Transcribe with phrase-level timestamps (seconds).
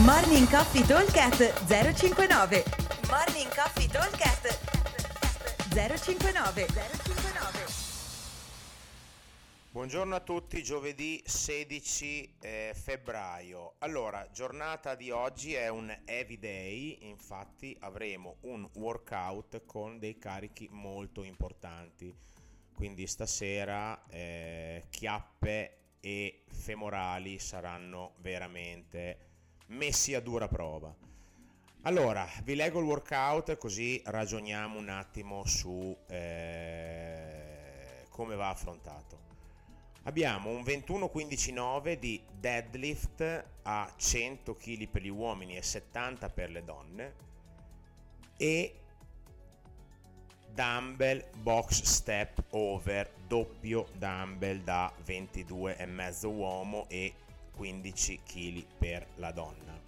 [0.00, 2.64] Morning Coffee Talkcast 059
[3.10, 4.58] Morning Coffee Talkcast
[5.68, 7.64] 059 059
[9.70, 13.74] Buongiorno a tutti, giovedì 16 eh, febbraio.
[13.80, 20.68] Allora, giornata di oggi è un heavy day, infatti avremo un workout con dei carichi
[20.70, 22.16] molto importanti.
[22.72, 29.31] Quindi stasera eh, chiappe e femorali saranno veramente
[29.72, 30.94] messi a dura prova.
[31.82, 39.30] Allora, vi leggo il workout così ragioniamo un attimo su eh, come va affrontato.
[40.04, 46.64] Abbiamo un 21-15-9 di deadlift a 100 kg per gli uomini e 70 per le
[46.64, 47.14] donne
[48.36, 48.74] e
[50.52, 57.14] dumbbell box step over doppio dumbbell da 22,5 uomo e
[57.52, 59.80] 15 kg per la donna.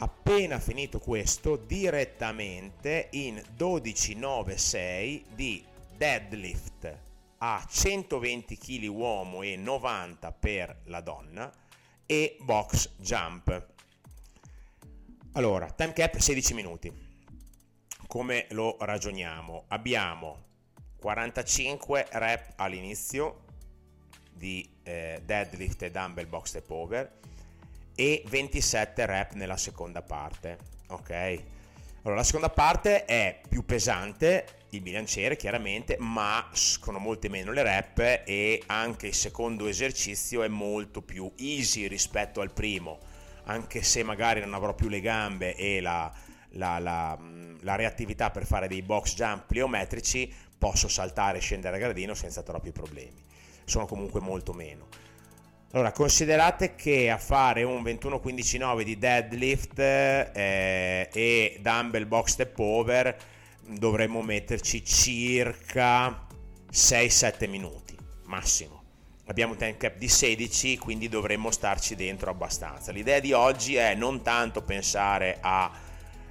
[0.00, 5.64] Appena finito questo, direttamente in 12-9-6 di
[5.96, 6.98] deadlift
[7.38, 11.52] a 120 kg uomo e 90 per la donna
[12.06, 13.66] e box jump.
[15.32, 17.06] Allora, time cap 16 minuti.
[18.06, 19.64] Come lo ragioniamo?
[19.68, 20.46] Abbiamo
[20.98, 23.44] 45 rep all'inizio,
[24.38, 27.16] di eh, deadlift e dumbbell box step over
[27.94, 30.56] e 27 rep nella seconda parte.
[30.86, 31.10] Ok?
[32.02, 37.62] Allora, la seconda parte è più pesante, il bilanciere chiaramente, ma sono molte meno le
[37.64, 43.00] rep e anche il secondo esercizio è molto più easy rispetto al primo,
[43.44, 46.10] anche se magari non avrò più le gambe e la,
[46.50, 47.18] la, la,
[47.60, 52.42] la reattività per fare dei box jump pliometrici, posso saltare e scendere a gradino senza
[52.42, 53.26] troppi problemi
[53.68, 54.86] sono comunque molto meno.
[55.72, 63.16] Allora, considerate che a fare un 21-15-9 di deadlift eh, e dumbbell box step over
[63.66, 66.26] dovremmo metterci circa
[66.72, 68.76] 6-7 minuti massimo.
[69.26, 72.92] Abbiamo un time cap di 16, quindi dovremmo starci dentro abbastanza.
[72.92, 75.70] L'idea di oggi è non tanto pensare a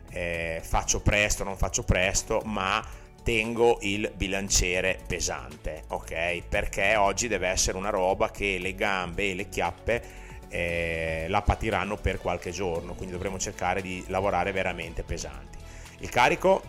[0.10, 2.84] eh, faccio presto, non faccio presto, ma
[3.28, 6.44] tengo il bilanciere pesante, ok?
[6.48, 10.02] Perché oggi deve essere una roba che le gambe e le chiappe
[10.48, 15.58] eh, la patiranno per qualche giorno, quindi dovremo cercare di lavorare veramente pesanti.
[15.98, 16.62] Il carico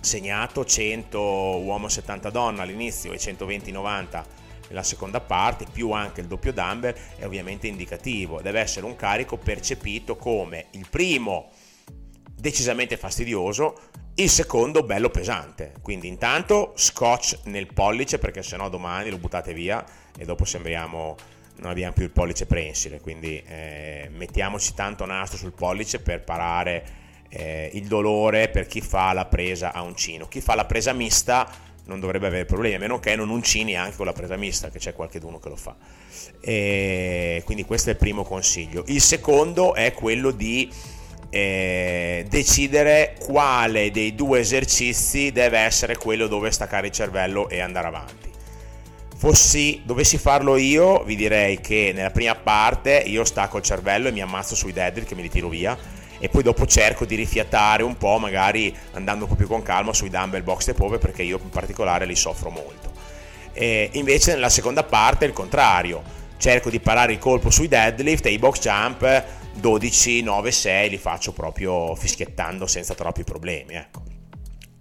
[0.00, 4.24] segnato 100 uomo 70 donna all'inizio e 120-90
[4.68, 8.40] nella seconda parte, più anche il doppio dumbbell, è ovviamente indicativo.
[8.40, 11.50] Deve essere un carico percepito come il primo
[12.34, 13.78] decisamente fastidioso,
[14.16, 19.84] il secondo bello pesante, quindi intanto scotch nel pollice perché sennò domani lo buttate via
[20.16, 21.16] e dopo sembriamo
[21.56, 26.84] non abbiamo più il pollice prensile, quindi eh, mettiamoci tanto nastro sul pollice per parare
[27.28, 30.26] eh, il dolore per chi fa la presa a uncino.
[30.26, 31.48] Chi fa la presa mista
[31.86, 34.78] non dovrebbe avere problemi, a meno che non uncini anche con la presa mista, che
[34.78, 35.76] c'è qualcuno che lo fa.
[36.40, 38.84] E quindi questo è il primo consiglio.
[38.86, 40.70] Il secondo è quello di
[41.34, 47.88] eh, decidere quale dei due esercizi deve essere quello dove staccare il cervello e andare
[47.88, 48.30] avanti.
[49.16, 54.12] Fossi, dovessi farlo io, vi direi che nella prima parte io stacco il cervello e
[54.12, 55.76] mi ammazzo sui deadlift che mi li tiro via
[56.20, 59.92] e poi dopo cerco di rifiatare un po', magari andando un po' più con calma
[59.92, 62.92] sui dumbbell box e pove perché io in particolare li soffro molto.
[63.52, 66.00] E invece nella seconda parte è il contrario,
[66.36, 70.98] cerco di parare il colpo sui deadlift e i box jump 12, 9, 6 li
[70.98, 73.74] faccio proprio fischiettando senza troppi problemi.
[73.74, 74.02] Ecco.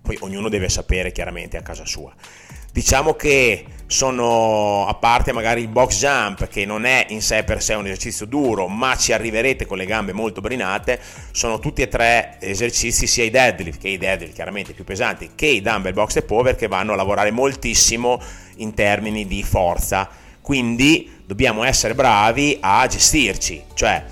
[0.01, 2.13] Poi ognuno deve sapere chiaramente a casa sua.
[2.73, 7.61] Diciamo che sono, a parte magari il box jump, che non è in sé per
[7.61, 10.99] sé un esercizio duro, ma ci arriverete con le gambe molto brinate,
[11.31, 15.45] sono tutti e tre esercizi, sia i deadlift, che i deadlift chiaramente più pesanti, che
[15.45, 18.19] i dumbbell box e power, che vanno a lavorare moltissimo
[18.55, 20.09] in termini di forza.
[20.41, 24.03] Quindi dobbiamo essere bravi a gestirci, cioè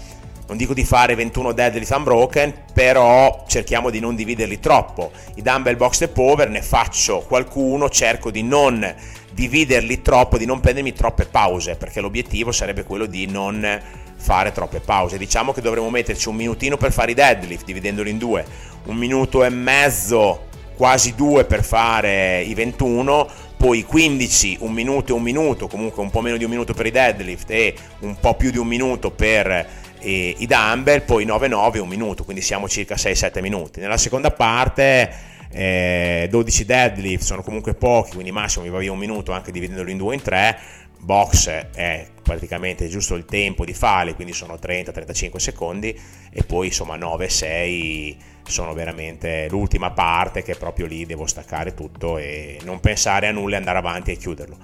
[0.51, 5.11] non dico di fare 21 deadlift unbroken, però cerchiamo di non dividerli troppo.
[5.35, 8.93] I dumbbell box e power ne faccio qualcuno, cerco di non
[9.31, 13.81] dividerli troppo, di non prendermi troppe pause, perché l'obiettivo sarebbe quello di non
[14.17, 15.17] fare troppe pause.
[15.17, 18.45] Diciamo che dovremmo metterci un minutino per fare i deadlift, dividendoli in due,
[18.87, 23.25] un minuto e mezzo, quasi due per fare i 21,
[23.55, 26.87] poi 15, un minuto e un minuto, comunque un po' meno di un minuto per
[26.87, 31.87] i deadlift e un po' più di un minuto per i dumbbell, poi 9-9 un
[31.87, 33.79] minuto, quindi siamo circa 6-7 minuti.
[33.79, 35.09] Nella seconda parte
[35.51, 39.89] eh, 12 deadlift sono comunque pochi, quindi massimo mi va via un minuto anche dividendolo
[39.89, 40.57] in due o in tre,
[40.99, 45.99] box è praticamente giusto il tempo di farli, quindi sono 30-35 secondi
[46.31, 48.15] e poi insomma 9-6
[48.47, 53.55] sono veramente l'ultima parte che proprio lì devo staccare tutto e non pensare a nulla
[53.55, 54.57] e andare avanti e chiuderlo.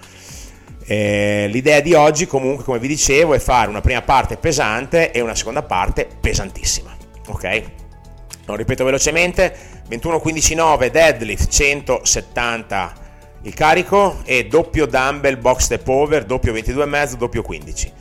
[0.90, 5.20] Eh, l'idea di oggi comunque come vi dicevo è fare una prima parte pesante e
[5.20, 6.96] una seconda parte pesantissima,
[7.28, 7.64] ok?
[8.46, 9.54] Lo ripeto velocemente,
[9.90, 13.06] 21-15-9 deadlift 170
[13.48, 17.92] il carico è doppio dumbbell box step over, doppio 22,5, doppio 15.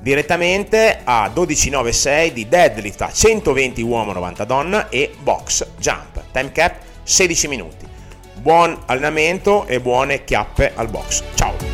[0.00, 6.22] Direttamente a 12,96 di deadlift a 120 uomo 90 donna e box jump.
[6.32, 7.86] Time cap 16 minuti.
[8.34, 11.22] Buon allenamento e buone chiappe al box.
[11.34, 11.73] Ciao!